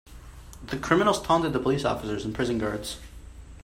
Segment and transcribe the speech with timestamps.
[0.65, 2.97] The criminals taunted the police officers and prison guards.